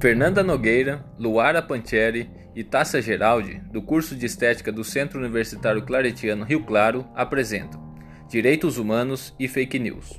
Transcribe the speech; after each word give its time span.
Fernanda 0.00 0.42
Nogueira, 0.42 1.04
Luara 1.18 1.60
Pancheri 1.60 2.30
e 2.56 2.64
Tássia 2.64 3.02
Geraldi, 3.02 3.60
do 3.70 3.82
curso 3.82 4.16
de 4.16 4.24
Estética 4.24 4.72
do 4.72 4.82
Centro 4.82 5.20
Universitário 5.20 5.82
Claretiano 5.82 6.42
Rio 6.42 6.64
Claro, 6.64 7.06
apresentam 7.14 7.94
Direitos 8.26 8.78
Humanos 8.78 9.34
e 9.38 9.46
Fake 9.46 9.78
News. 9.78 10.18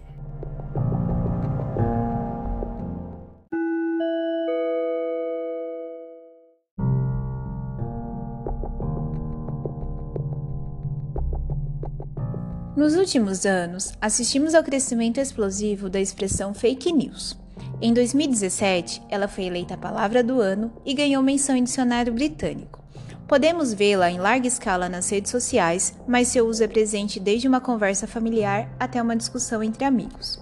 Nos 12.77 12.93
últimos 12.95 13.48
anos, 13.48 13.93
assistimos 14.00 14.54
ao 14.54 14.64
crescimento 14.64 15.20
explosivo 15.20 15.89
da 15.89 16.00
expressão 16.00 16.54
fake 16.54 16.93
news. 16.93 17.40
Em 17.84 17.96
2017, 17.96 19.02
ela 19.10 19.28
foi 19.28 19.46
eleita 19.46 19.74
a 19.74 19.78
palavra 19.78 20.24
do 20.24 20.40
ano 20.40 20.71
e 20.86 20.94
ganhou 20.94 21.24
menção 21.24 21.56
em 21.56 21.64
dicionário 21.64 22.14
britânico. 22.14 22.80
Podemos 23.28 23.74
vê-la 23.74 24.12
em 24.12 24.20
larga 24.20 24.48
escala 24.48 24.88
nas 24.88 25.10
redes 25.10 25.32
sociais, 25.32 25.98
mas 26.07 26.28
seu 26.28 26.46
uso 26.46 26.64
é 26.64 26.68
presente 26.68 27.20
desde 27.20 27.48
uma 27.48 27.60
conversa 27.60 28.06
familiar 28.06 28.70
até 28.80 29.02
uma 29.02 29.16
discussão 29.16 29.64
entre 29.64 29.84
amigos. 29.84 30.40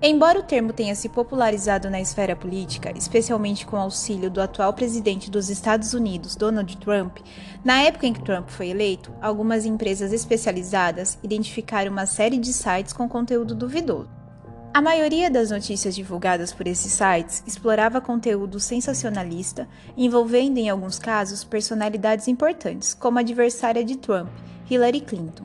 Embora 0.00 0.38
o 0.38 0.42
termo 0.42 0.72
tenha 0.72 0.94
se 0.94 1.10
popularizado 1.10 1.90
na 1.90 2.00
esfera 2.00 2.34
política, 2.34 2.90
especialmente 2.96 3.66
com 3.66 3.76
o 3.76 3.80
auxílio 3.80 4.30
do 4.30 4.40
atual 4.40 4.72
presidente 4.72 5.30
dos 5.30 5.50
Estados 5.50 5.92
Unidos, 5.92 6.36
Donald 6.36 6.74
Trump, 6.78 7.18
na 7.62 7.82
época 7.82 8.06
em 8.06 8.14
que 8.14 8.24
Trump 8.24 8.48
foi 8.48 8.68
eleito, 8.68 9.12
algumas 9.20 9.66
empresas 9.66 10.10
especializadas 10.10 11.18
identificaram 11.22 11.92
uma 11.92 12.06
série 12.06 12.38
de 12.38 12.52
sites 12.52 12.94
com 12.94 13.06
conteúdo 13.06 13.54
duvidoso. 13.54 14.21
A 14.74 14.80
maioria 14.80 15.30
das 15.30 15.50
notícias 15.50 15.94
divulgadas 15.94 16.50
por 16.50 16.66
esses 16.66 16.92
sites 16.92 17.42
explorava 17.46 18.00
conteúdo 18.00 18.58
sensacionalista, 18.58 19.68
envolvendo 19.98 20.56
em 20.56 20.70
alguns 20.70 20.98
casos 20.98 21.44
personalidades 21.44 22.26
importantes, 22.26 22.94
como 22.94 23.18
a 23.18 23.20
adversária 23.20 23.84
de 23.84 23.98
Trump, 23.98 24.30
Hillary 24.70 25.02
Clinton. 25.02 25.44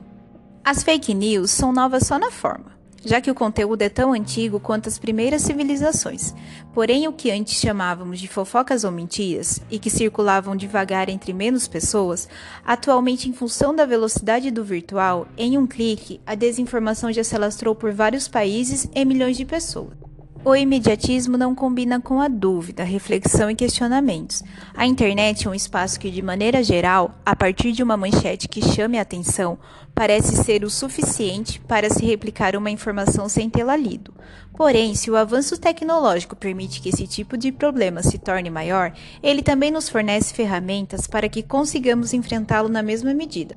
As 0.64 0.82
fake 0.82 1.12
news 1.12 1.50
são 1.50 1.72
novas 1.72 2.06
só 2.06 2.18
na 2.18 2.30
forma 2.30 2.77
já 3.04 3.20
que 3.20 3.30
o 3.30 3.34
conteúdo 3.34 3.82
é 3.82 3.88
tão 3.88 4.12
antigo 4.12 4.58
quanto 4.58 4.88
as 4.88 4.98
primeiras 4.98 5.42
civilizações. 5.42 6.34
Porém, 6.72 7.06
o 7.06 7.12
que 7.12 7.30
antes 7.30 7.60
chamávamos 7.60 8.18
de 8.18 8.28
fofocas 8.28 8.84
ou 8.84 8.90
mentiras, 8.90 9.60
e 9.70 9.78
que 9.78 9.90
circulavam 9.90 10.56
devagar 10.56 11.08
entre 11.08 11.32
menos 11.32 11.68
pessoas, 11.68 12.28
atualmente, 12.64 13.28
em 13.28 13.32
função 13.32 13.74
da 13.74 13.84
velocidade 13.84 14.50
do 14.50 14.64
virtual, 14.64 15.28
em 15.36 15.58
um 15.58 15.66
clique, 15.66 16.20
a 16.26 16.34
desinformação 16.34 17.12
já 17.12 17.22
se 17.22 17.36
alastrou 17.36 17.74
por 17.74 17.92
vários 17.92 18.28
países 18.28 18.88
e 18.94 19.04
milhões 19.04 19.36
de 19.36 19.44
pessoas. 19.44 20.07
O 20.44 20.54
imediatismo 20.54 21.36
não 21.36 21.52
combina 21.52 22.00
com 22.00 22.20
a 22.20 22.28
dúvida, 22.28 22.84
reflexão 22.84 23.50
e 23.50 23.56
questionamentos. 23.56 24.42
A 24.72 24.86
internet 24.86 25.46
é 25.46 25.50
um 25.50 25.54
espaço 25.54 25.98
que, 25.98 26.10
de 26.10 26.22
maneira 26.22 26.62
geral, 26.62 27.18
a 27.26 27.34
partir 27.34 27.72
de 27.72 27.82
uma 27.82 27.96
manchete 27.96 28.48
que 28.48 28.62
chame 28.62 28.98
a 28.98 29.02
atenção, 29.02 29.58
parece 29.92 30.36
ser 30.36 30.62
o 30.62 30.70
suficiente 30.70 31.60
para 31.60 31.90
se 31.90 32.06
replicar 32.06 32.54
uma 32.54 32.70
informação 32.70 33.28
sem 33.28 33.50
tê-la 33.50 33.76
lido. 33.76 34.14
Porém, 34.56 34.94
se 34.94 35.10
o 35.10 35.16
avanço 35.16 35.58
tecnológico 35.58 36.36
permite 36.36 36.80
que 36.80 36.90
esse 36.90 37.06
tipo 37.06 37.36
de 37.36 37.50
problema 37.50 38.00
se 38.02 38.16
torne 38.16 38.48
maior, 38.48 38.92
ele 39.20 39.42
também 39.42 39.72
nos 39.72 39.88
fornece 39.88 40.32
ferramentas 40.32 41.08
para 41.08 41.28
que 41.28 41.42
consigamos 41.42 42.14
enfrentá-lo 42.14 42.68
na 42.68 42.82
mesma 42.82 43.12
medida. 43.12 43.56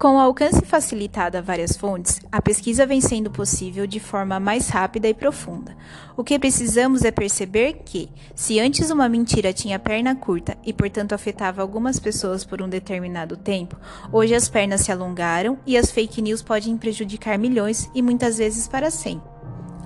Com 0.00 0.16
o 0.16 0.18
alcance 0.18 0.64
facilitado 0.64 1.36
a 1.36 1.42
várias 1.42 1.76
fontes, 1.76 2.22
a 2.32 2.40
pesquisa 2.40 2.86
vem 2.86 3.02
sendo 3.02 3.30
possível 3.30 3.86
de 3.86 4.00
forma 4.00 4.40
mais 4.40 4.70
rápida 4.70 5.06
e 5.06 5.12
profunda. 5.12 5.76
O 6.16 6.24
que 6.24 6.38
precisamos 6.38 7.04
é 7.04 7.10
perceber 7.10 7.82
que, 7.84 8.08
se 8.34 8.58
antes 8.58 8.90
uma 8.90 9.10
mentira 9.10 9.52
tinha 9.52 9.78
perna 9.78 10.16
curta 10.16 10.56
e, 10.64 10.72
portanto, 10.72 11.12
afetava 11.12 11.60
algumas 11.60 12.00
pessoas 12.00 12.46
por 12.46 12.62
um 12.62 12.68
determinado 12.70 13.36
tempo, 13.36 13.76
hoje 14.10 14.34
as 14.34 14.48
pernas 14.48 14.80
se 14.80 14.90
alongaram 14.90 15.58
e 15.66 15.76
as 15.76 15.90
fake 15.90 16.22
news 16.22 16.40
podem 16.40 16.78
prejudicar 16.78 17.36
milhões 17.36 17.90
e 17.94 18.00
muitas 18.00 18.38
vezes 18.38 18.66
para 18.66 18.90
sempre. 18.90 19.29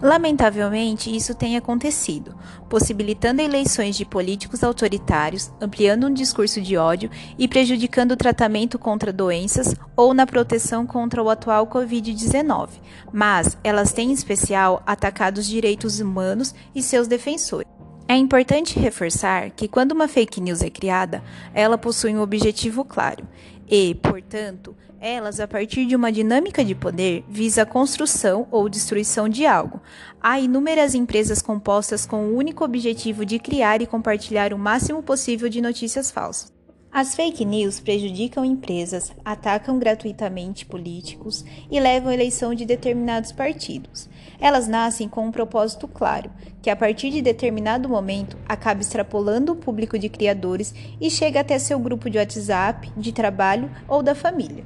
Lamentavelmente, 0.04 1.16
isso 1.16 1.34
tem 1.34 1.56
acontecido, 1.56 2.36
possibilitando 2.68 3.40
eleições 3.40 3.96
de 3.96 4.04
políticos 4.04 4.62
autoritários, 4.62 5.50
ampliando 5.58 6.06
um 6.06 6.12
discurso 6.12 6.60
de 6.60 6.76
ódio 6.76 7.08
e 7.38 7.48
prejudicando 7.48 8.12
o 8.12 8.16
tratamento 8.16 8.78
contra 8.78 9.10
doenças 9.10 9.74
ou 9.96 10.12
na 10.12 10.26
proteção 10.26 10.86
contra 10.86 11.22
o 11.22 11.30
atual 11.30 11.66
Covid-19, 11.66 12.68
mas 13.10 13.56
elas 13.64 13.94
têm 13.94 14.10
em 14.10 14.12
especial 14.12 14.82
atacado 14.84 15.38
os 15.38 15.46
direitos 15.46 16.00
humanos 16.00 16.54
e 16.74 16.82
seus 16.82 17.08
defensores. 17.08 17.66
É 18.06 18.14
importante 18.14 18.78
reforçar 18.78 19.52
que 19.52 19.66
quando 19.66 19.92
uma 19.92 20.06
fake 20.06 20.38
news 20.38 20.60
é 20.60 20.68
criada, 20.68 21.22
ela 21.54 21.78
possui 21.78 22.14
um 22.14 22.20
objetivo 22.20 22.84
claro 22.84 23.26
e, 23.66 23.94
portanto, 23.94 24.76
elas, 25.00 25.40
a 25.40 25.46
partir 25.46 25.86
de 25.86 25.94
uma 25.94 26.10
dinâmica 26.10 26.64
de 26.64 26.74
poder, 26.74 27.24
visa 27.28 27.62
a 27.62 27.66
construção 27.66 28.46
ou 28.50 28.68
destruição 28.68 29.28
de 29.28 29.46
algo. 29.46 29.80
Há 30.20 30.40
inúmeras 30.40 30.94
empresas 30.94 31.42
compostas 31.42 32.06
com 32.06 32.26
o 32.26 32.36
único 32.36 32.64
objetivo 32.64 33.24
de 33.24 33.38
criar 33.38 33.82
e 33.82 33.86
compartilhar 33.86 34.52
o 34.52 34.58
máximo 34.58 35.02
possível 35.02 35.48
de 35.48 35.60
notícias 35.60 36.10
falsas. 36.10 36.54
As 36.96 37.12
fake 37.12 37.44
news 37.44 37.80
prejudicam 37.80 38.44
empresas, 38.44 39.12
atacam 39.24 39.80
gratuitamente 39.80 40.64
políticos 40.64 41.44
e 41.68 41.80
levam 41.80 42.10
à 42.10 42.14
eleição 42.14 42.54
de 42.54 42.64
determinados 42.64 43.32
partidos. 43.32 44.08
Elas 44.38 44.68
nascem 44.68 45.08
com 45.08 45.26
um 45.26 45.32
propósito 45.32 45.88
claro, 45.88 46.30
que 46.62 46.70
a 46.70 46.76
partir 46.76 47.10
de 47.10 47.20
determinado 47.20 47.88
momento 47.88 48.38
acaba 48.48 48.80
extrapolando 48.80 49.54
o 49.54 49.56
público 49.56 49.98
de 49.98 50.08
criadores 50.08 50.72
e 51.00 51.10
chega 51.10 51.40
até 51.40 51.58
seu 51.58 51.80
grupo 51.80 52.08
de 52.08 52.16
WhatsApp, 52.16 52.88
de 52.96 53.10
trabalho 53.10 53.68
ou 53.88 54.00
da 54.00 54.14
família. 54.14 54.64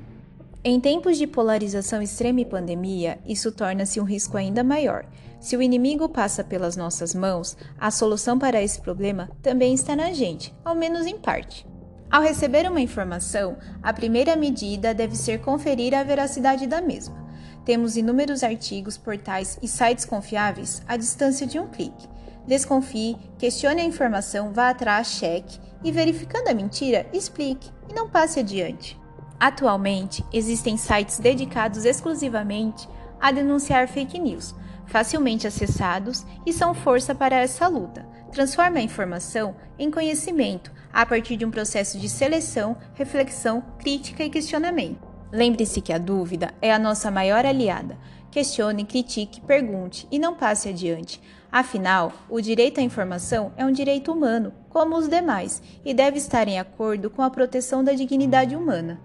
Em 0.71 0.79
tempos 0.79 1.17
de 1.17 1.27
polarização 1.27 2.03
extrema 2.03 2.43
e 2.43 2.45
pandemia, 2.45 3.19
isso 3.27 3.51
torna-se 3.51 3.99
um 3.99 4.05
risco 4.05 4.37
ainda 4.37 4.63
maior. 4.63 5.07
Se 5.41 5.57
o 5.57 5.63
inimigo 5.63 6.11
passa 6.11 6.45
pelas 6.45 6.77
nossas 6.77 7.15
mãos, 7.15 7.57
a 7.81 7.91
solução 7.91 8.39
para 8.39 8.63
esse 8.63 8.79
problema 8.83 9.31
também 9.41 9.73
está 9.73 9.97
na 9.97 10.13
gente, 10.13 10.55
ao 10.63 10.75
menos 10.75 11.07
em 11.07 11.17
parte. 11.17 11.67
Ao 12.11 12.21
receber 12.21 12.71
uma 12.71 12.83
informação, 12.83 13.57
a 13.83 13.95
primeira 13.95 14.37
medida 14.37 14.93
deve 14.93 15.17
ser 15.17 15.41
conferir 15.41 15.95
a 15.95 16.05
veracidade 16.05 16.67
da 16.67 16.83
mesma. 16.83 17.17
Temos 17.65 17.97
inúmeros 17.97 18.45
artigos, 18.45 18.99
portais 18.99 19.59
e 19.63 19.67
sites 19.67 20.05
confiáveis 20.05 20.83
à 20.87 20.99
distância 20.99 21.47
de 21.47 21.59
um 21.59 21.67
clique. 21.67 22.07
Desconfie, 22.47 23.17
questione 23.39 23.81
a 23.81 23.87
informação, 23.87 24.53
vá 24.53 24.69
atrás, 24.69 25.07
cheque 25.07 25.59
e, 25.83 25.91
verificando 25.91 26.49
a 26.49 26.53
mentira, 26.53 27.07
explique 27.11 27.71
e 27.89 27.95
não 27.95 28.11
passe 28.11 28.41
adiante. 28.41 29.01
Atualmente, 29.41 30.25
existem 30.33 30.77
sites 30.77 31.21
dedicados 31.21 31.85
exclusivamente 31.85 32.89
a 33.21 33.31
denunciar 33.31 33.87
fake 33.87 34.19
news, 34.19 34.55
facilmente 34.87 35.47
acessados 35.47 36.27
e 36.45 36.53
são 36.53 36.75
força 36.75 37.15
para 37.15 37.37
essa 37.37 37.69
luta. 37.69 38.07
Transforma 38.33 38.79
a 38.79 38.83
informação 38.83 39.55
em 39.79 39.91
conhecimento 39.91 40.73
a 40.93 41.07
partir 41.07 41.37
de 41.37 41.45
um 41.45 41.51
processo 41.51 41.99
de 41.99 42.09
seleção, 42.09 42.77
reflexão, 42.95 43.63
crítica 43.79 44.25
e 44.25 44.31
questionamento. 44.31 45.07
Lembre-se 45.31 45.81
que 45.81 45.93
a 45.93 45.99
dúvida 45.99 46.53
é 46.61 46.73
a 46.73 46.79
nossa 46.79 47.11
maior 47.11 47.45
aliada. 47.45 47.99
Questione, 48.31 48.85
critique, 48.85 49.41
pergunte 49.43 50.07
e 50.11 50.19
não 50.19 50.35
passe 50.35 50.69
adiante. 50.69 51.21
Afinal, 51.51 52.13
o 52.29 52.41
direito 52.41 52.81
à 52.81 52.83
informação 52.83 53.53
é 53.57 53.65
um 53.65 53.73
direito 53.73 54.13
humano, 54.13 54.53
como 54.69 54.97
os 54.97 55.09
demais, 55.09 55.63
e 55.85 55.95
deve 55.95 56.19
estar 56.19 56.47
em 56.49 56.59
acordo 56.59 57.09
com 57.09 57.23
a 57.23 57.31
proteção 57.31 57.85
da 57.85 57.93
dignidade 57.93 58.55
humana. 58.55 59.01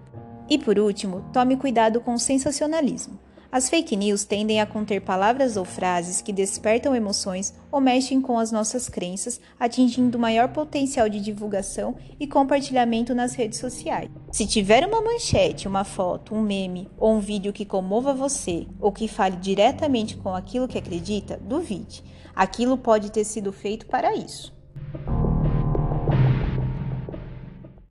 E 0.50 0.58
por 0.58 0.78
último, 0.78 1.26
tome 1.31 1.58
cuidado 1.58 2.02
com 2.02 2.14
o 2.14 2.20
sensacionalismo. 2.20 3.20
As 3.54 3.70
fake 3.70 3.96
news 3.96 4.24
tendem 4.24 4.60
a 4.60 4.66
conter 4.66 5.00
palavras 5.00 5.57
ou 5.57 5.63
frases 5.63 6.24
que 6.24 6.34
despertam 6.34 6.95
emoções 6.95 7.54
ou 7.72 7.80
mexem 7.80 8.19
com 8.19 8.40
as 8.40 8.51
nossas 8.51 8.90
crenças, 8.90 9.40
atingindo 9.60 10.18
maior 10.18 10.48
potencial 10.48 11.07
de 11.07 11.19
divulgação 11.19 11.95
e 12.19 12.25
compartilhamento 12.25 13.13
nas 13.13 13.36
redes 13.36 13.60
sociais. 13.60 14.10
Se 14.31 14.48
tiver 14.48 14.88
uma 14.88 15.04
manchete, 15.04 15.68
uma 15.68 15.84
foto, 15.84 16.34
um 16.34 16.42
meme 16.42 16.90
ou 16.98 17.13
um 17.13 17.19
vídeo 17.19 17.54
que 17.54 17.63
comova 17.63 18.12
você 18.12 18.66
ou 18.81 18.92
que 18.92 19.07
fale 19.07 19.36
diretamente 19.36 20.18
com 20.18 20.34
aquilo 20.34 20.68
que 20.68 20.80
acredita, 20.80 21.38
duvide. 21.38 22.04
Aquilo 22.36 22.75
pode 22.75 23.12
ter 23.12 23.24
sido 23.24 23.54
feito 23.54 23.86
para 23.86 24.16
isso. 24.16 24.51